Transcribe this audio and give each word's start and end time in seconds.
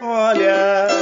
Olha, 0.00 0.95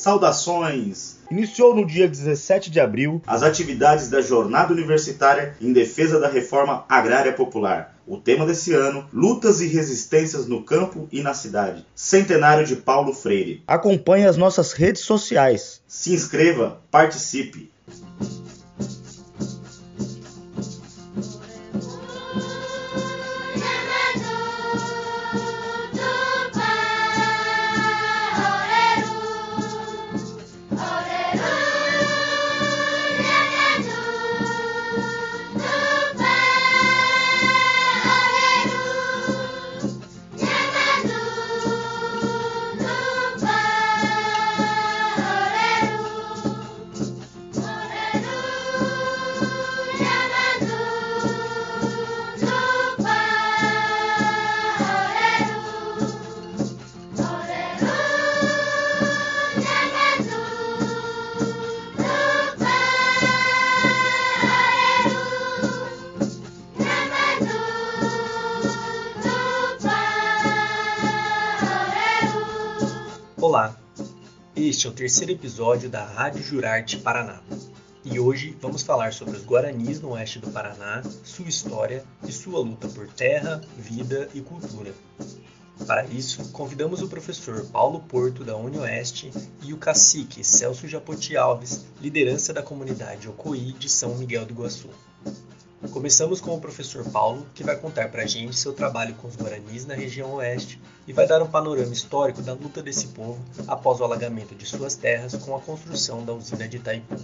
saudações! 0.00 1.18
Iniciou 1.30 1.74
no 1.74 1.86
dia 1.86 2.08
17 2.08 2.70
de 2.70 2.80
abril 2.80 3.22
as 3.26 3.42
atividades 3.42 4.08
da 4.08 4.22
Jornada 4.22 4.72
Universitária 4.72 5.54
em 5.60 5.72
Defesa 5.72 6.18
da 6.18 6.28
Reforma 6.28 6.84
Agrária 6.88 7.32
Popular. 7.32 7.94
O 8.06 8.16
tema 8.16 8.46
desse 8.46 8.72
ano: 8.72 9.06
Lutas 9.12 9.60
e 9.60 9.68
Resistências 9.68 10.46
no 10.46 10.62
Campo 10.64 11.06
e 11.12 11.22
na 11.22 11.34
Cidade. 11.34 11.84
Centenário 11.94 12.66
de 12.66 12.76
Paulo 12.76 13.12
Freire. 13.12 13.62
Acompanhe 13.66 14.26
as 14.26 14.36
nossas 14.36 14.72
redes 14.72 15.02
sociais. 15.02 15.80
Se 15.86 16.12
inscreva, 16.12 16.80
participe. 16.90 17.70
Este 74.80 74.86
é 74.86 74.90
o 74.90 74.94
terceiro 74.94 75.32
episódio 75.32 75.90
da 75.90 76.02
Rádio 76.02 76.42
Jurarte 76.42 76.96
Paraná. 76.96 77.42
E 78.02 78.18
hoje 78.18 78.56
vamos 78.62 78.80
falar 78.80 79.12
sobre 79.12 79.36
os 79.36 79.44
Guaranis 79.44 80.00
no 80.00 80.12
oeste 80.12 80.38
do 80.38 80.50
Paraná, 80.50 81.02
sua 81.22 81.46
história 81.46 82.02
e 82.26 82.32
sua 82.32 82.60
luta 82.60 82.88
por 82.88 83.06
terra, 83.08 83.60
vida 83.76 84.26
e 84.32 84.40
cultura. 84.40 84.94
Para 85.86 86.06
isso, 86.06 86.50
convidamos 86.52 87.02
o 87.02 87.08
professor 87.08 87.66
Paulo 87.66 88.00
Porto, 88.00 88.42
da 88.42 88.56
UniOeste, 88.56 89.30
e 89.62 89.74
o 89.74 89.76
cacique 89.76 90.42
Celso 90.42 90.88
Japoti 90.88 91.36
Alves, 91.36 91.84
liderança 92.00 92.54
da 92.54 92.62
comunidade 92.62 93.28
Ocoí 93.28 93.72
de 93.72 93.90
São 93.90 94.14
Miguel 94.14 94.46
do 94.46 94.54
Iguaçu. 94.54 94.88
Começamos 95.88 96.42
com 96.42 96.54
o 96.54 96.60
professor 96.60 97.10
Paulo, 97.10 97.46
que 97.54 97.64
vai 97.64 97.74
contar 97.74 98.10
para 98.10 98.22
a 98.22 98.26
gente 98.26 98.54
seu 98.54 98.72
trabalho 98.74 99.14
com 99.14 99.26
os 99.26 99.34
Guaranis 99.34 99.86
na 99.86 99.94
região 99.94 100.34
oeste 100.34 100.78
e 101.08 101.12
vai 101.12 101.26
dar 101.26 101.42
um 101.42 101.48
panorama 101.50 101.92
histórico 101.92 102.42
da 102.42 102.52
luta 102.52 102.82
desse 102.82 103.08
povo 103.08 103.42
após 103.66 103.98
o 103.98 104.04
alagamento 104.04 104.54
de 104.54 104.66
suas 104.66 104.94
terras 104.94 105.34
com 105.34 105.56
a 105.56 105.60
construção 105.60 106.22
da 106.22 106.34
usina 106.34 106.68
de 106.68 106.76
Itaipu. 106.76 107.16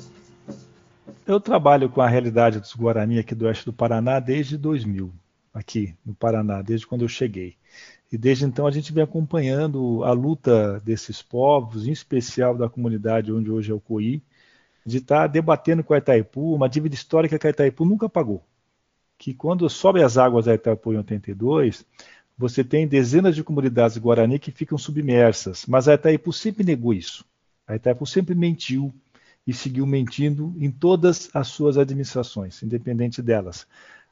Eu 1.26 1.38
trabalho 1.38 1.90
com 1.90 2.00
a 2.00 2.08
realidade 2.08 2.58
dos 2.58 2.74
Guarani 2.74 3.18
aqui 3.18 3.34
do 3.34 3.44
oeste 3.44 3.66
do 3.66 3.74
Paraná 3.74 4.18
desde 4.18 4.56
2000, 4.56 5.12
aqui 5.52 5.94
no 6.04 6.14
Paraná, 6.14 6.62
desde 6.62 6.86
quando 6.86 7.02
eu 7.02 7.08
cheguei. 7.08 7.56
E 8.10 8.16
desde 8.16 8.46
então 8.46 8.66
a 8.66 8.70
gente 8.70 8.90
vem 8.90 9.04
acompanhando 9.04 10.02
a 10.02 10.12
luta 10.12 10.80
desses 10.80 11.20
povos, 11.20 11.86
em 11.86 11.92
especial 11.92 12.56
da 12.56 12.70
comunidade 12.70 13.32
onde 13.32 13.50
hoje 13.50 13.70
é 13.70 13.74
o 13.74 13.80
Coí, 13.80 14.22
de 14.86 14.98
estar 14.98 15.22
tá 15.22 15.26
debatendo 15.26 15.82
com 15.82 15.92
a 15.92 15.98
Itaipu 15.98 16.54
uma 16.54 16.68
dívida 16.68 16.94
histórica 16.94 17.38
que 17.38 17.46
a 17.46 17.50
Itaipu 17.50 17.84
nunca 17.84 18.08
pagou. 18.08 18.46
Que 19.18 19.34
quando 19.34 19.68
sobe 19.68 20.02
as 20.02 20.16
águas 20.16 20.44
da 20.44 20.54
Itaipu 20.54 20.92
em 20.92 20.98
82, 20.98 21.84
você 22.38 22.62
tem 22.62 22.86
dezenas 22.86 23.34
de 23.34 23.42
comunidades 23.42 23.98
Guarani 23.98 24.38
que 24.38 24.52
ficam 24.52 24.78
submersas, 24.78 25.66
mas 25.66 25.88
a 25.88 25.94
Itaipu 25.94 26.32
sempre 26.32 26.62
negou 26.62 26.94
isso. 26.94 27.24
A 27.66 27.74
Itaipu 27.74 28.06
sempre 28.06 28.34
mentiu 28.34 28.94
e 29.44 29.52
seguiu 29.52 29.86
mentindo 29.86 30.54
em 30.58 30.70
todas 30.70 31.30
as 31.34 31.48
suas 31.48 31.76
administrações, 31.76 32.62
independente 32.62 33.20
delas. 33.20 33.66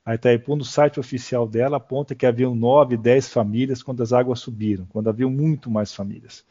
A 0.05 0.17
Itaipu, 0.17 0.57
no 0.57 0.65
site 0.65 0.99
oficial 0.99 1.47
dela, 1.49 1.77
aponta 1.77 2.15
que 2.15 2.27
haviam 2.27 2.55
nove, 2.55 2.97
dez 2.97 3.29
famílias 3.29 3.83
quando 3.83 4.03
as 4.03 4.13
águas 4.13 4.41
subiram, 4.41 4.87
quando 4.87 5.09
haviam 5.09 5.31
muito 5.31 5.71
mais 5.71 5.95
famílias. 5.95 6.45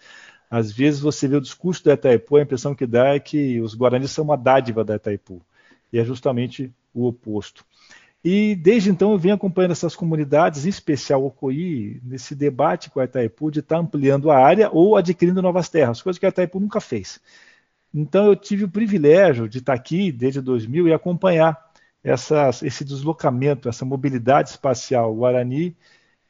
Às 0.54 0.72
vezes 0.72 1.00
você 1.00 1.28
vê 1.28 1.36
o 1.36 1.42
discurso 1.42 1.84
da 1.84 1.94
Itaipu, 1.94 2.36
a 2.36 2.44
impressão 2.44 2.76
que 2.76 2.86
dá 2.86 3.16
é 3.16 3.20
que 3.20 3.60
os 3.60 3.74
guaranis 3.74 4.12
são 4.12 4.24
uma 4.24 4.38
dádiva 4.38 4.84
da 4.84 4.98
Itaipu. 4.98 5.42
E 5.92 5.98
é 5.98 6.06
justamente 6.06 6.72
o 6.94 7.08
oposto. 7.08 7.66
E 8.24 8.56
desde 8.56 8.92
então 8.92 9.12
eu 9.12 9.18
venho 9.18 9.34
acompanhando 9.34 9.72
essas 9.72 9.96
comunidades, 9.96 10.68
em 10.68 10.70
especial 10.70 11.26
o 11.26 11.32
Coí, 11.32 12.00
nesse 12.04 12.36
debate 12.36 12.92
com 12.92 13.00
a 13.00 13.06
Itaipu 13.06 13.50
de 13.50 13.62
estar 13.62 13.80
ampliando 13.80 14.30
a 14.30 14.38
área 14.38 14.70
ou 14.72 14.96
adquirindo 14.96 15.42
novas 15.42 15.70
terras, 15.70 16.04
coisa 16.04 16.20
que 16.20 16.26
a 16.28 16.30
Itaipu 16.30 16.60
nunca 16.60 16.80
fez. 16.80 17.20
Então 17.92 18.28
eu 18.28 18.36
tive 18.36 18.66
o 18.66 18.70
privilégio 18.70 19.50
de 19.50 19.58
estar 19.58 19.74
aqui 19.74 20.12
desde 20.12 20.40
2000 20.40 20.88
e 20.88 20.94
acompanhar 20.94 21.58
essas, 22.04 22.62
esse 22.62 22.86
deslocamento, 22.86 23.68
essa 23.68 23.86
mobilidade 23.86 24.50
espacial 24.50 25.16
Guarani 25.16 25.76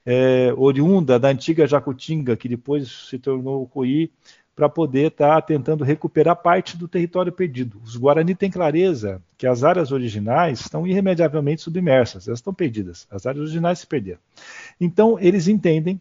é, 0.05 0.53
oriunda 0.57 1.17
da 1.17 1.29
antiga 1.29 1.67
Jacutinga, 1.67 2.35
que 2.35 2.49
depois 2.49 3.07
se 3.09 3.17
tornou 3.17 3.67
Coí, 3.67 4.11
para 4.55 4.69
poder 4.69 5.07
estar 5.07 5.35
tá 5.35 5.41
tentando 5.41 5.83
recuperar 5.83 6.35
parte 6.35 6.77
do 6.77 6.87
território 6.87 7.31
perdido. 7.31 7.81
Os 7.83 7.95
Guarani 7.95 8.35
têm 8.35 8.51
clareza 8.51 9.21
que 9.37 9.47
as 9.47 9.63
áreas 9.63 9.91
originais 9.91 10.59
estão 10.61 10.85
irremediavelmente 10.85 11.61
submersas, 11.61 12.27
elas 12.27 12.39
estão 12.39 12.53
perdidas, 12.53 13.07
as 13.09 13.25
áreas 13.25 13.41
originais 13.41 13.79
se 13.79 13.87
perderam. 13.87 14.19
Então, 14.79 15.17
eles 15.19 15.47
entendem 15.47 15.99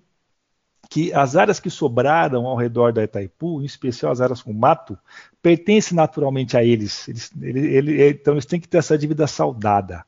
que 0.90 1.10
as 1.14 1.36
áreas 1.36 1.58
que 1.58 1.70
sobraram 1.70 2.46
ao 2.46 2.56
redor 2.56 2.92
da 2.92 3.02
Itaipu, 3.02 3.62
em 3.62 3.64
especial 3.64 4.12
as 4.12 4.20
áreas 4.20 4.42
com 4.42 4.52
mato, 4.52 4.98
pertencem 5.40 5.96
naturalmente 5.96 6.54
a 6.54 6.62
eles. 6.62 7.08
eles 7.08 7.32
ele, 7.40 7.60
ele, 7.74 8.08
então, 8.10 8.34
eles 8.34 8.44
têm 8.44 8.60
que 8.60 8.68
ter 8.68 8.76
essa 8.78 8.98
dívida 8.98 9.26
saudada. 9.26 10.04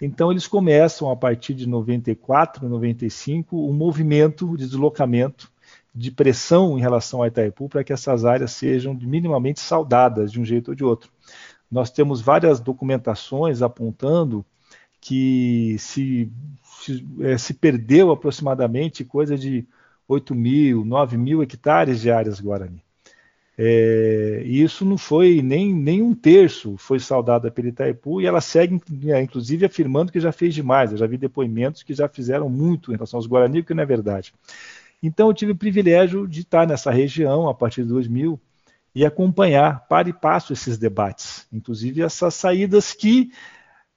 Então 0.00 0.30
eles 0.30 0.46
começam 0.46 1.10
a 1.10 1.16
partir 1.16 1.54
de 1.54 1.66
94, 1.66 2.68
95, 2.68 3.68
um 3.68 3.72
movimento 3.72 4.56
de 4.56 4.66
deslocamento, 4.66 5.50
de 5.94 6.10
pressão 6.10 6.76
em 6.76 6.80
relação 6.80 7.22
a 7.22 7.28
Itaipu 7.28 7.68
para 7.68 7.82
que 7.82 7.92
essas 7.92 8.24
áreas 8.24 8.52
sejam 8.52 8.92
minimamente 8.92 9.60
saudadas 9.60 10.30
de 10.30 10.38
um 10.38 10.44
jeito 10.44 10.68
ou 10.68 10.74
de 10.74 10.84
outro. 10.84 11.10
Nós 11.70 11.90
temos 11.90 12.20
várias 12.20 12.60
documentações 12.60 13.62
apontando 13.62 14.44
que 15.00 15.76
se, 15.78 16.30
se, 16.62 17.06
é, 17.20 17.38
se 17.38 17.54
perdeu 17.54 18.10
aproximadamente 18.10 19.04
coisa 19.04 19.36
de 19.36 19.66
8 20.06 20.34
mil, 20.34 20.84
9 20.84 21.16
mil 21.16 21.42
hectares 21.42 22.00
de 22.00 22.10
áreas 22.10 22.40
Guarani. 22.40 22.85
É, 23.58 24.42
e 24.44 24.62
isso 24.62 24.84
não 24.84 24.98
foi 24.98 25.40
nem, 25.40 25.72
nem 25.72 26.02
um 26.02 26.14
terço 26.14 26.76
foi 26.76 27.00
saudada 27.00 27.50
pela 27.50 27.68
Itaipu 27.68 28.20
e 28.20 28.26
ela 28.26 28.40
segue, 28.40 28.80
é, 29.06 29.22
inclusive, 29.22 29.64
afirmando 29.64 30.12
que 30.12 30.20
já 30.20 30.30
fez 30.30 30.54
demais. 30.54 30.92
Eu 30.92 30.98
já 30.98 31.06
vi 31.06 31.16
depoimentos 31.16 31.82
que 31.82 31.94
já 31.94 32.06
fizeram 32.08 32.50
muito 32.50 32.92
em 32.92 32.96
relação 32.96 33.18
aos 33.18 33.26
Guarani, 33.26 33.62
que 33.62 33.72
não 33.72 33.82
é 33.82 33.86
verdade. 33.86 34.34
Então 35.02 35.28
eu 35.28 35.34
tive 35.34 35.52
o 35.52 35.56
privilégio 35.56 36.26
de 36.28 36.40
estar 36.40 36.66
nessa 36.66 36.90
região 36.90 37.48
a 37.48 37.54
partir 37.54 37.82
de 37.82 37.88
2000 37.88 38.38
e 38.94 39.04
acompanhar 39.04 39.86
para 39.88 40.08
e 40.08 40.12
passo 40.12 40.52
esses 40.52 40.78
debates, 40.78 41.46
inclusive 41.52 42.02
essas 42.02 42.34
saídas 42.34 42.92
que 42.92 43.30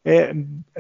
é, 0.04 0.34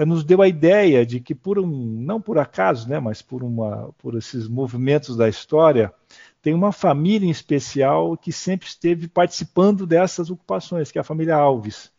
nos 0.05 0.23
deu 0.23 0.41
a 0.41 0.47
ideia 0.47 1.05
de 1.05 1.19
que 1.19 1.35
por 1.35 1.59
um, 1.59 1.67
não 1.67 2.19
por 2.19 2.37
acaso, 2.37 2.89
né, 2.89 2.99
mas 2.99 3.21
por, 3.21 3.43
uma, 3.43 3.93
por 3.97 4.15
esses 4.15 4.47
movimentos 4.47 5.15
da 5.15 5.29
história, 5.29 5.93
tem 6.41 6.53
uma 6.53 6.71
família 6.71 7.27
em 7.27 7.31
especial 7.31 8.15
que 8.17 8.31
sempre 8.31 8.67
esteve 8.67 9.07
participando 9.07 9.85
dessas 9.85 10.29
ocupações, 10.29 10.91
que 10.91 10.97
é 10.97 11.01
a 11.01 11.03
família 11.03 11.35
Alves, 11.35 11.91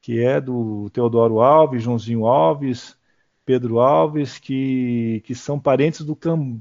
que 0.00 0.20
é 0.20 0.40
do 0.40 0.88
Teodoro 0.90 1.40
Alves, 1.40 1.82
Joãozinho 1.82 2.26
Alves, 2.26 2.96
Pedro 3.44 3.80
Alves, 3.80 4.38
que, 4.38 5.22
que 5.24 5.34
são 5.34 5.58
parentes 5.58 6.04
do 6.04 6.16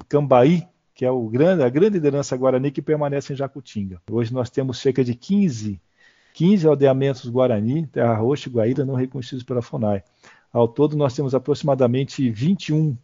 Cambaí, 0.08 0.68
que 0.94 1.06
é 1.06 1.10
grande, 1.30 1.64
a 1.64 1.70
grande 1.70 1.94
liderança 1.94 2.36
guarani 2.36 2.72
que 2.72 2.82
permanece 2.82 3.34
em 3.34 3.36
Jacutinga. 3.36 4.02
Hoje 4.10 4.34
nós 4.34 4.50
temos 4.50 4.80
cerca 4.80 5.04
de 5.04 5.16
15, 5.16 5.82
15 6.34 6.68
aldeamentos 6.68 7.28
guarani, 7.30 7.88
Terra 7.88 8.16
Roxa 8.16 8.50
e 8.50 8.52
Guaíra, 8.52 8.86
não 8.86 8.96
reconhecidos 8.96 9.44
pela 9.44 9.62
FUNAI. 9.62 10.04
Ao 10.52 10.68
todo, 10.68 10.98
nós 10.98 11.16
temos 11.16 11.34
aproximadamente 11.34 12.30
21 12.30 12.98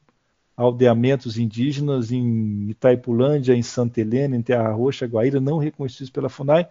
aldeamentos 0.58 1.38
indígenas 1.38 2.12
em 2.12 2.70
Itaipulândia, 2.72 3.54
em 3.54 3.62
Santa 3.62 4.02
Helena, 4.02 4.36
em 4.36 4.42
Terra 4.42 4.72
Roxa, 4.74 5.06
Guaíra, 5.06 5.40
não 5.40 5.60
reconhecidos 5.60 6.10
pela 6.10 6.28
FUNAI, 6.28 6.68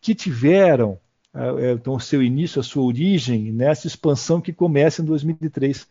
que 0.00 0.14
tiveram 0.14 1.00
é, 1.32 1.72
então, 1.72 1.98
seu 1.98 2.22
início, 2.22 2.60
a 2.60 2.64
sua 2.64 2.82
origem 2.82 3.52
nessa 3.52 3.86
expansão 3.86 4.40
que 4.40 4.52
começa 4.52 5.00
em 5.00 5.04
2003, 5.04 5.86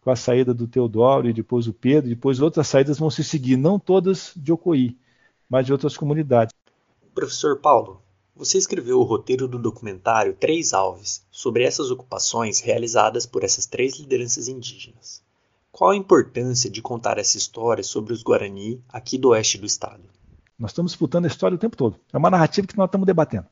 com 0.00 0.10
a 0.10 0.16
saída 0.16 0.54
do 0.54 0.68
Teodoro 0.68 1.28
e 1.28 1.32
depois 1.32 1.66
o 1.66 1.72
Pedro, 1.72 2.08
depois 2.08 2.40
outras 2.40 2.68
saídas 2.68 2.98
vão 2.98 3.10
se 3.10 3.24
seguir, 3.24 3.56
não 3.56 3.78
todas 3.78 4.32
de 4.36 4.52
Ocoí, 4.52 4.96
mas 5.48 5.66
de 5.66 5.72
outras 5.72 5.96
comunidades. 5.96 6.54
Professor 7.12 7.58
Paulo, 7.58 8.00
você 8.34 8.58
escreveu 8.58 9.00
o 9.00 9.02
roteiro 9.02 9.48
do 9.48 9.58
documentário 9.58 10.34
Três 10.34 10.72
Alves 10.72 11.24
sobre 11.30 11.64
essas 11.64 11.90
ocupações 11.90 12.60
realizadas 12.60 13.26
por 13.26 13.42
essas 13.42 13.66
três 13.66 13.98
lideranças 13.98 14.46
indígenas. 14.46 15.25
Qual 15.76 15.90
a 15.90 15.96
importância 15.96 16.70
de 16.70 16.80
contar 16.80 17.18
essa 17.18 17.36
história 17.36 17.84
sobre 17.84 18.10
os 18.10 18.22
Guarani 18.22 18.82
aqui 18.88 19.18
do 19.18 19.28
oeste 19.28 19.58
do 19.58 19.66
estado? 19.66 20.02
Nós 20.58 20.70
estamos 20.70 20.92
disputando 20.92 21.26
a 21.26 21.28
história 21.28 21.54
o 21.54 21.58
tempo 21.58 21.76
todo. 21.76 22.00
É 22.10 22.16
uma 22.16 22.30
narrativa 22.30 22.66
que 22.66 22.78
nós 22.78 22.86
estamos 22.86 23.06
debatendo. 23.06 23.44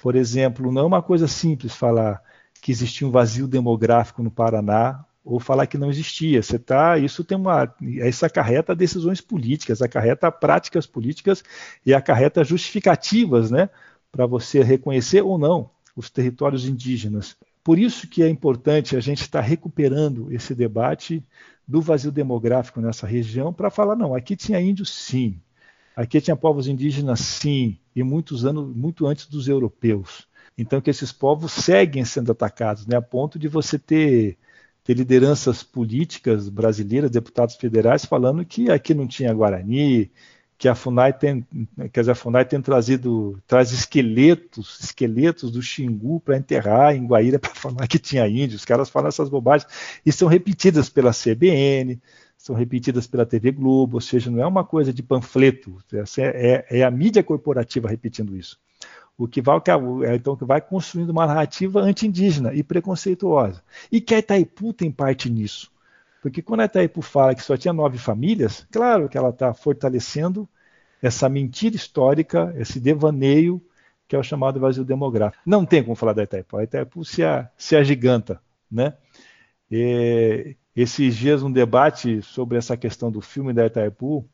Por 0.00 0.14
exemplo, 0.14 0.70
não 0.70 0.82
é 0.82 0.84
uma 0.84 1.02
coisa 1.02 1.26
simples 1.26 1.74
falar 1.74 2.22
que 2.62 2.70
existia 2.70 3.04
um 3.04 3.10
vazio 3.10 3.48
demográfico 3.48 4.22
no 4.22 4.30
Paraná 4.30 5.04
ou 5.24 5.40
falar 5.40 5.66
que 5.66 5.76
não 5.76 5.90
existia. 5.90 6.40
Você 6.40 6.56
tá, 6.56 6.96
isso 6.98 7.24
tem 7.24 7.36
uma, 7.36 7.74
isso 7.80 8.24
acarreta 8.24 8.72
decisões 8.72 9.20
políticas, 9.20 9.82
acarreta 9.82 10.30
práticas 10.30 10.86
políticas 10.86 11.42
e 11.84 11.92
acarreta 11.92 12.44
justificativas, 12.44 13.50
né, 13.50 13.68
para 14.12 14.24
você 14.24 14.62
reconhecer 14.62 15.22
ou 15.22 15.36
não 15.36 15.68
os 15.96 16.10
territórios 16.10 16.64
indígenas. 16.64 17.36
Por 17.62 17.78
isso 17.78 18.08
que 18.08 18.22
é 18.22 18.28
importante 18.28 18.96
a 18.96 19.00
gente 19.00 19.22
estar 19.22 19.40
recuperando 19.40 20.32
esse 20.32 20.54
debate 20.54 21.22
do 21.66 21.80
vazio 21.80 22.10
demográfico 22.10 22.80
nessa 22.80 23.06
região 23.06 23.52
para 23.52 23.70
falar 23.70 23.94
não, 23.94 24.14
aqui 24.14 24.34
tinha 24.34 24.60
índios 24.60 24.90
sim, 24.90 25.40
aqui 25.94 26.20
tinha 26.20 26.34
povos 26.34 26.66
indígenas 26.66 27.20
sim, 27.20 27.78
e 27.94 28.02
muitos 28.02 28.44
anos 28.44 28.74
muito 28.74 29.06
antes 29.06 29.26
dos 29.26 29.46
europeus. 29.46 30.26
Então 30.58 30.80
que 30.80 30.90
esses 30.90 31.12
povos 31.12 31.52
seguem 31.52 32.04
sendo 32.04 32.32
atacados, 32.32 32.86
né, 32.86 32.96
a 32.96 33.02
ponto 33.02 33.38
de 33.38 33.46
você 33.46 33.78
ter 33.78 34.36
ter 34.82 34.94
lideranças 34.94 35.62
políticas 35.62 36.48
brasileiras, 36.48 37.10
deputados 37.10 37.54
federais, 37.56 38.04
falando 38.04 38.44
que 38.44 38.70
aqui 38.70 38.94
não 38.94 39.06
tinha 39.06 39.32
Guarani, 39.32 40.10
que 40.60 40.68
a 40.68 40.74
FUNAI 40.74 41.14
tem, 41.14 41.46
quer 41.90 42.00
dizer, 42.00 42.12
a 42.12 42.14
FUNAI 42.14 42.44
tem 42.44 42.60
trazido, 42.60 43.42
traz 43.46 43.72
esqueletos, 43.72 44.78
esqueletos 44.80 45.50
do 45.50 45.62
Xingu 45.62 46.20
para 46.20 46.36
enterrar 46.36 46.94
em 46.94 47.06
Guaíra 47.06 47.38
para 47.38 47.48
falar 47.56 47.88
que 47.88 47.98
tinha 47.98 48.28
índios. 48.28 48.60
Os 48.60 48.64
caras 48.66 48.90
falam 48.90 49.08
essas 49.08 49.30
bobagens 49.30 49.66
e 50.04 50.12
são 50.12 50.28
repetidas 50.28 50.90
pela 50.90 51.12
CBN, 51.12 51.98
são 52.36 52.54
repetidas 52.54 53.06
pela 53.06 53.24
TV 53.24 53.52
Globo, 53.52 53.96
ou 53.96 54.02
seja, 54.02 54.30
não 54.30 54.42
é 54.42 54.46
uma 54.46 54.62
coisa 54.62 54.92
de 54.92 55.02
panfleto, 55.02 55.78
é, 55.94 56.66
é, 56.68 56.80
é 56.80 56.84
a 56.84 56.90
mídia 56.90 57.22
corporativa 57.22 57.88
repetindo 57.88 58.36
isso 58.36 58.58
o 59.16 59.28
que 59.28 59.42
vai, 59.42 59.56
é, 60.06 60.14
então, 60.14 60.34
que 60.34 60.46
vai 60.46 60.62
construindo 60.62 61.10
uma 61.10 61.26
narrativa 61.26 61.80
anti-indígena 61.80 62.54
e 62.54 62.62
preconceituosa. 62.62 63.62
E 63.92 64.00
que 64.00 64.14
a 64.14 64.18
Itaipu 64.18 64.72
tem 64.72 64.90
parte 64.90 65.28
nisso. 65.28 65.70
Porque 66.20 66.42
quando 66.42 66.60
a 66.60 66.64
Itaipu 66.64 67.00
fala 67.02 67.34
que 67.34 67.42
só 67.42 67.56
tinha 67.56 67.72
nove 67.72 67.98
famílias, 67.98 68.66
claro 68.70 69.08
que 69.08 69.16
ela 69.16 69.30
está 69.30 69.54
fortalecendo 69.54 70.48
essa 71.02 71.28
mentira 71.28 71.74
histórica, 71.74 72.54
esse 72.58 72.78
devaneio, 72.78 73.62
que 74.06 74.14
é 74.14 74.18
o 74.18 74.22
chamado 74.22 74.60
vazio 74.60 74.84
demográfico. 74.84 75.42
Não 75.46 75.64
tem 75.64 75.82
como 75.82 75.94
falar 75.94 76.12
da 76.12 76.24
Itaipu. 76.24 76.58
A 76.58 76.64
Itaipu 76.64 77.04
se, 77.04 77.24
a, 77.24 77.48
se 77.56 77.74
agiganta. 77.74 78.40
Né? 78.70 78.92
E, 79.70 80.56
esses 80.76 81.16
dias, 81.16 81.42
um 81.42 81.50
debate 81.50 82.20
sobre 82.22 82.58
essa 82.58 82.76
questão 82.76 83.10
do 83.10 83.20
filme 83.20 83.52
da 83.52 83.66
Itaipu, 83.66 84.28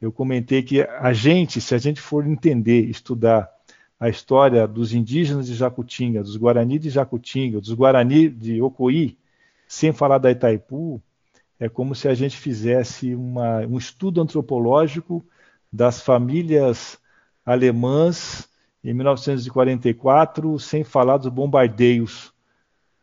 eu 0.00 0.12
comentei 0.12 0.62
que 0.62 0.82
a 0.82 1.12
gente, 1.12 1.60
se 1.60 1.74
a 1.74 1.78
gente 1.78 2.00
for 2.00 2.26
entender, 2.26 2.82
estudar 2.82 3.50
a 3.98 4.08
história 4.08 4.66
dos 4.66 4.92
indígenas 4.92 5.46
de 5.46 5.54
Jacutinga, 5.54 6.22
dos 6.22 6.36
Guarani 6.36 6.78
de 6.78 6.90
Jacutinga, 6.90 7.60
dos 7.60 7.72
Guarani 7.72 8.28
de 8.28 8.60
Ocoí, 8.60 9.18
sem 9.66 9.92
falar 9.92 10.18
da 10.18 10.30
Itaipu, 10.30 11.02
é 11.58 11.68
como 11.68 11.94
se 11.94 12.08
a 12.08 12.14
gente 12.14 12.36
fizesse 12.36 13.14
uma, 13.14 13.60
um 13.60 13.78
estudo 13.78 14.20
antropológico 14.20 15.24
das 15.72 16.00
famílias 16.00 16.98
alemãs 17.44 18.48
em 18.84 18.94
1944, 18.94 20.58
sem 20.58 20.84
falar 20.84 21.16
dos 21.16 21.28
bombardeios, 21.28 22.32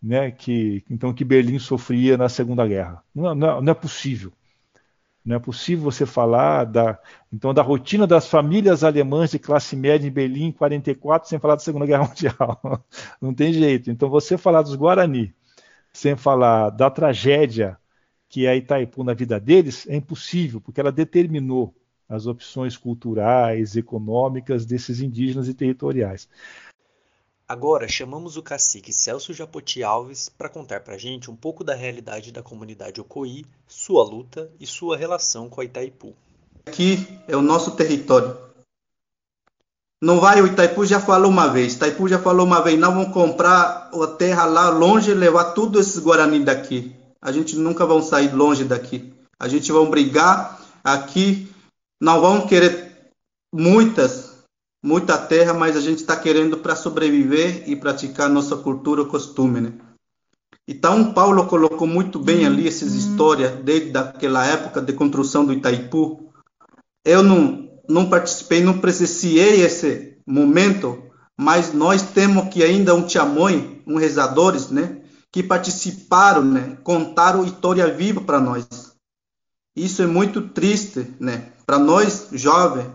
né, 0.02 0.32
que 0.32 0.84
então 0.90 1.14
que 1.14 1.24
Berlim 1.24 1.60
sofria 1.60 2.18
na 2.18 2.30
Segunda 2.30 2.66
Guerra. 2.68 3.04
Não, 3.14 3.34
não, 3.34 3.62
não 3.62 3.72
é 3.72 3.76
possível. 3.76 4.32
Não 5.26 5.38
é 5.38 5.40
possível 5.40 5.86
você 5.86 6.06
falar 6.06 6.66
da, 6.66 7.00
então, 7.32 7.54
da 7.54 7.62
rotina 7.62 8.06
das 8.06 8.28
famílias 8.28 8.84
alemãs 8.84 9.32
de 9.32 9.40
classe 9.40 9.76
média 9.76 10.06
em 10.06 10.12
Berlim 10.12 10.48
em 10.48 10.52
44 10.52 11.30
sem 11.30 11.40
falar 11.40 11.56
da 11.56 11.62
Segunda 11.62 11.86
Guerra 11.86 12.04
Mundial. 12.10 12.84
Não 13.22 13.34
tem 13.34 13.54
jeito. 13.54 13.90
Então, 13.90 14.10
você 14.10 14.38
falar 14.38 14.62
dos 14.64 14.76
Guarani 14.76 15.34
sem 15.94 16.18
falar 16.18 16.72
da 16.72 16.90
tragédia 16.90 17.78
que 18.34 18.48
é 18.48 18.58
Itaipu 18.58 19.04
na 19.04 19.14
vida 19.14 19.40
deles 19.40 19.86
é 19.88 19.96
impossível, 19.96 20.60
porque 20.60 20.82
ela 20.82 20.92
determinou 20.92 21.72
as 22.10 22.26
opções 22.26 22.76
culturais, 22.76 23.76
econômicas 23.76 24.66
desses 24.66 25.02
indígenas 25.02 25.48
e 25.48 25.54
territoriais. 25.54 26.28
Agora 27.48 27.88
chamamos 27.88 28.36
o 28.36 28.42
cacique 28.42 28.92
Celso 28.92 29.36
Japoti 29.36 29.84
Alves 29.84 30.30
para 30.30 30.50
contar 30.50 30.80
para 30.80 30.96
a 30.96 30.98
gente 30.98 31.30
um 31.30 31.36
pouco 31.36 31.64
da 31.64 31.76
realidade 31.76 32.32
da 32.32 32.42
comunidade 32.42 33.00
Ocoí, 33.00 33.46
sua 33.68 34.04
luta 34.04 34.50
e 34.60 34.66
sua 34.66 34.98
relação 34.98 35.48
com 35.48 35.62
a 35.62 35.66
Itaipu. 35.66 36.16
Aqui 36.66 37.08
é 37.28 37.38
o 37.38 37.42
nosso 37.44 37.76
território. 37.76 38.36
Não 40.02 40.20
vai, 40.20 40.42
o 40.42 40.48
Itaipu 40.48 40.88
já 40.88 41.00
falou 41.00 41.30
uma 41.30 41.50
vez, 41.50 41.76
Itaipu 41.76 42.08
já 42.08 42.18
falou 42.18 42.48
uma 42.48 42.64
vez, 42.64 42.80
não 42.80 42.96
vão 42.96 43.12
comprar 43.12 43.92
a 43.94 44.08
terra 44.08 44.46
lá 44.46 44.70
longe 44.72 45.12
e 45.12 45.14
levar 45.14 45.54
tudo 45.54 45.80
esses 45.80 46.00
Guarani 46.00 46.44
daqui. 46.44 47.03
A 47.24 47.32
gente 47.32 47.56
nunca 47.56 47.86
vão 47.86 48.02
sair 48.02 48.36
longe 48.36 48.66
daqui. 48.66 49.14
A 49.40 49.48
gente 49.48 49.72
vão 49.72 49.90
brigar 49.90 50.62
aqui, 50.84 51.50
não 52.00 52.20
vão 52.20 52.46
querer 52.46 53.12
muitas 53.52 54.34
muita 54.84 55.18
terra, 55.18 55.54
mas 55.54 55.78
a 55.78 55.82
gente 55.82 56.00
está 56.00 56.18
querendo 56.18 56.58
para 56.58 56.76
sobreviver 56.76 57.64
e 57.68 57.76
praticar 57.76 58.30
nossa 58.30 58.58
cultura 58.58 59.04
e 59.04 59.06
costume, 59.06 59.62
né? 59.62 59.74
Então, 60.68 61.14
Paulo 61.14 61.46
colocou 61.48 61.88
muito 61.88 62.20
bem 62.20 62.46
ali 62.46 62.68
essas 62.68 62.92
uhum. 62.92 62.98
histórias 62.98 63.56
desde 63.64 63.98
aquela 63.98 64.46
época 64.46 64.82
de 64.82 64.94
construção 64.94 65.46
do 65.46 65.54
Itaipu. 65.54 66.30
Eu 67.06 67.24
não, 67.24 67.70
não 67.88 68.10
participei, 68.10 68.62
não 68.62 68.80
presenciei 68.80 69.62
esse 69.62 70.18
momento, 70.26 71.04
mas 71.38 71.74
nós 71.74 72.02
temos 72.02 72.48
que 72.50 72.64
ainda 72.64 72.96
um 72.96 73.06
tiamoi, 73.06 73.82
um 73.86 73.98
rezadores, 73.98 74.70
né? 74.70 75.02
Que 75.34 75.44
participaram, 75.44 76.46
né? 76.46 76.78
Contaram 76.84 77.44
história 77.44 77.92
viva 77.94 78.22
para 78.22 78.40
nós. 78.40 78.66
Isso 79.76 80.02
é 80.02 80.08
muito 80.08 80.50
triste, 80.50 81.12
né? 81.20 81.52
Para 81.66 81.80
nós, 81.80 82.30
jovens, 82.32 82.88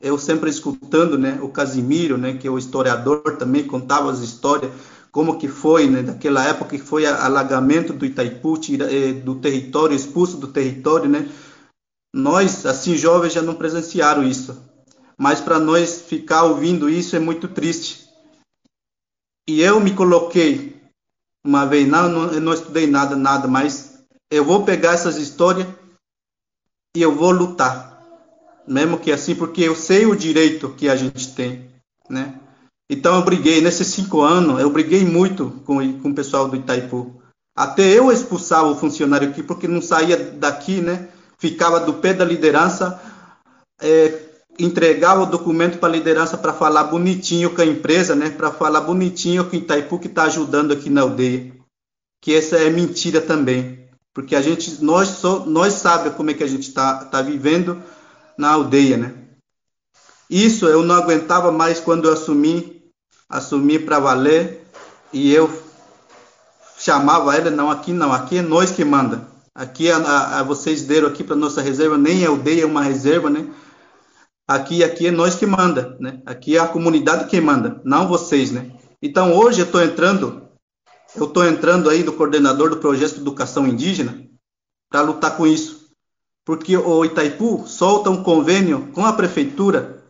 eu 0.00 0.18
sempre 0.18 0.50
escutando, 0.50 1.16
né, 1.16 1.38
o 1.40 1.48
Casimiro, 1.48 2.18
né, 2.18 2.36
que 2.36 2.46
é 2.46 2.50
o 2.50 2.58
historiador 2.58 3.36
também 3.38 3.66
contava 3.66 4.10
as 4.10 4.20
histórias 4.20 4.70
como 5.10 5.38
que 5.38 5.48
foi, 5.48 5.88
né, 5.88 6.02
daquela 6.02 6.44
época 6.44 6.76
que 6.76 6.78
foi 6.78 7.06
alagamento 7.06 7.94
do 7.94 8.04
Itaipu, 8.04 8.60
eh, 8.90 9.14
do 9.14 9.36
território 9.36 9.96
expulso 9.96 10.36
do 10.36 10.48
território, 10.48 11.08
né? 11.08 11.26
Nós, 12.14 12.66
assim 12.66 12.96
jovens, 12.96 13.32
já 13.32 13.40
não 13.40 13.54
presenciaram 13.54 14.22
isso, 14.22 14.60
mas 15.16 15.40
para 15.40 15.58
nós 15.58 16.02
ficar 16.02 16.42
ouvindo 16.44 16.90
isso 16.90 17.16
é 17.16 17.18
muito 17.18 17.48
triste. 17.48 18.06
E 19.48 19.62
eu 19.62 19.80
me 19.80 19.94
coloquei 19.94 20.75
uma 21.46 21.64
vez, 21.64 21.86
não, 21.88 22.08
não, 22.08 22.32
eu 22.32 22.40
não 22.40 22.52
estudei 22.52 22.86
nada, 22.86 23.16
nada, 23.16 23.46
mas 23.46 23.98
eu 24.30 24.44
vou 24.44 24.64
pegar 24.64 24.92
essas 24.92 25.16
histórias 25.16 25.66
e 26.96 27.00
eu 27.00 27.14
vou 27.14 27.30
lutar 27.30 27.96
mesmo 28.66 28.98
que 28.98 29.12
assim, 29.12 29.34
porque 29.34 29.62
eu 29.62 29.76
sei 29.76 30.06
o 30.06 30.16
direito 30.16 30.70
que 30.70 30.88
a 30.88 30.96
gente 30.96 31.34
tem, 31.34 31.70
né? 32.10 32.34
Então 32.90 33.16
eu 33.16 33.24
briguei, 33.24 33.60
nesses 33.60 33.86
cinco 33.88 34.20
anos, 34.20 34.60
eu 34.60 34.70
briguei 34.70 35.04
muito 35.04 35.50
com, 35.64 36.00
com 36.00 36.10
o 36.10 36.14
pessoal 36.14 36.48
do 36.48 36.56
Itaipu. 36.56 37.14
Até 37.54 37.82
eu 37.82 38.12
expulsava 38.12 38.68
o 38.68 38.76
funcionário 38.76 39.28
aqui, 39.28 39.42
porque 39.42 39.66
não 39.66 39.80
saía 39.80 40.16
daqui, 40.16 40.80
né? 40.80 41.08
Ficava 41.38 41.80
do 41.80 41.94
pé 41.94 42.12
da 42.12 42.24
liderança, 42.24 43.00
é, 43.80 44.08
entregava 44.58 45.22
o 45.22 45.26
documento 45.26 45.78
para 45.78 45.88
a 45.88 45.92
liderança 45.92 46.36
para 46.36 46.52
falar 46.52 46.84
bonitinho 46.84 47.54
com 47.54 47.60
a 47.60 47.66
empresa, 47.66 48.14
né? 48.14 48.30
Para 48.30 48.50
falar 48.50 48.80
bonitinho 48.80 49.44
com 49.44 49.56
Itaipu 49.56 49.98
que 49.98 50.06
está 50.06 50.24
ajudando 50.24 50.72
aqui 50.72 50.88
na 50.88 51.02
aldeia. 51.02 51.52
Que 52.20 52.34
essa 52.34 52.56
é 52.56 52.70
mentira 52.70 53.20
também, 53.20 53.88
porque 54.14 54.34
a 54.34 54.40
gente, 54.40 54.82
nós, 54.82 55.08
só, 55.08 55.44
nós 55.46 55.74
sabe 55.74 56.10
como 56.10 56.30
é 56.30 56.34
que 56.34 56.42
a 56.42 56.48
gente 56.48 56.68
está 56.68 57.04
tá 57.04 57.20
vivendo 57.20 57.82
na 58.38 58.52
aldeia, 58.52 58.96
né? 58.96 59.14
Isso 60.28 60.66
eu 60.66 60.82
não 60.82 60.94
aguentava 60.94 61.52
mais 61.52 61.78
quando 61.78 62.06
eu 62.06 62.12
assumi, 62.12 62.82
assumi 63.28 63.78
para 63.78 64.00
valer 64.00 64.66
e 65.12 65.32
eu 65.32 65.50
chamava 66.78 67.36
ele, 67.36 67.50
não, 67.50 67.70
aqui 67.70 67.92
não, 67.92 68.12
aqui 68.12 68.38
é 68.38 68.42
nós 68.42 68.70
que 68.70 68.84
manda. 68.84 69.28
Aqui 69.54 69.90
a, 69.90 69.98
a, 69.98 70.40
a 70.40 70.42
vocês 70.42 70.82
deram 70.82 71.08
aqui 71.08 71.22
para 71.22 71.36
nossa 71.36 71.62
reserva, 71.62 71.96
nem 71.96 72.26
aldeia, 72.26 72.62
é 72.62 72.66
uma 72.66 72.82
reserva, 72.82 73.30
né? 73.30 73.46
Aqui, 74.48 74.84
aqui 74.84 75.08
é 75.08 75.10
nós 75.10 75.34
que 75.34 75.44
manda, 75.44 75.96
né? 75.98 76.22
Aqui 76.24 76.56
é 76.56 76.60
a 76.60 76.68
comunidade 76.68 77.28
que 77.28 77.40
manda, 77.40 77.80
não 77.84 78.06
vocês, 78.06 78.52
né? 78.52 78.70
Então 79.02 79.36
hoje 79.36 79.60
eu 79.60 79.66
estou 79.66 79.82
entrando, 79.82 80.48
eu 81.16 81.26
estou 81.26 81.44
entrando 81.44 81.90
aí 81.90 82.04
do 82.04 82.12
coordenador 82.12 82.70
do 82.70 82.76
projeto 82.76 83.14
de 83.14 83.20
educação 83.20 83.66
indígena 83.66 84.24
para 84.88 85.00
lutar 85.00 85.36
com 85.36 85.48
isso, 85.48 85.90
porque 86.44 86.76
o 86.76 87.04
Itaipu 87.04 87.66
solta 87.66 88.08
um 88.08 88.22
convênio 88.22 88.92
com 88.92 89.04
a 89.04 89.12
prefeitura, 89.12 90.04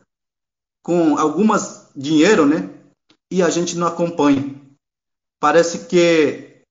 com 0.82 1.16
algumas 1.16 1.90
dinheiro, 1.96 2.44
né? 2.44 2.68
E 3.32 3.42
a 3.42 3.48
gente 3.48 3.76
não 3.78 3.86
acompanha. 3.86 4.54
Parece 5.40 5.86
que 5.86 6.62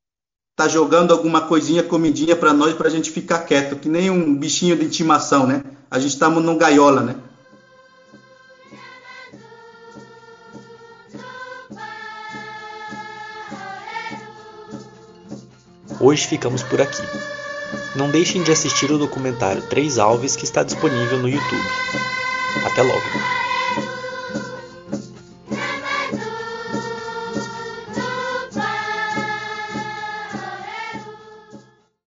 tá 0.55 0.67
jogando 0.67 1.12
alguma 1.12 1.48
coisinha, 1.48 1.81
comidinha 1.81 2.36
para 2.36 2.53
nós, 2.53 2.75
para 2.75 2.88
a 2.88 2.91
gente 2.91 3.10
ficar 3.10 3.39
quieto, 3.39 3.75
que 3.75 3.89
nem 3.89 4.12
um 4.12 4.36
bichinho 4.36 4.77
de 4.77 4.86
intimação, 4.86 5.48
né? 5.48 5.63
A 5.89 5.98
gente 5.98 6.12
estamos 6.12 6.43
num 6.43 6.57
gaiola, 6.57 7.01
né? 7.01 7.25
Hoje 16.05 16.27
ficamos 16.27 16.62
por 16.62 16.79
aqui. 16.79 17.01
Não 17.95 18.12
deixem 18.12 18.43
de 18.43 18.51
assistir 18.51 18.91
o 18.91 18.97
documentário 19.00 19.63
Três 19.63 19.97
Alves 19.97 20.35
que 20.35 20.43
está 20.43 20.62
disponível 20.62 21.17
no 21.17 21.27
YouTube. 21.27 21.67
Até 22.63 22.83
logo! 22.83 23.44